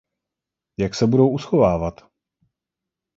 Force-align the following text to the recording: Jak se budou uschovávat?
Jak 0.79 0.95
se 0.95 1.07
budou 1.07 1.29
uschovávat? 1.29 2.09